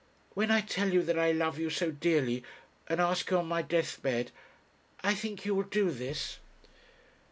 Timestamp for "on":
3.37-3.45